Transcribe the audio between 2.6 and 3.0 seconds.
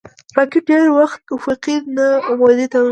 توغېږي